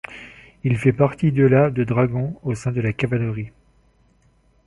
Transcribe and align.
Il 0.63 0.79
fait 0.79 0.93
partie 0.93 1.31
de 1.31 1.43
la 1.43 1.69
de 1.69 1.83
dragon 1.83 2.35
au 2.41 2.55
sein 2.55 2.71
de 2.71 2.81
la 2.81 2.89
de 2.89 2.95
cavalerie. 2.95 3.51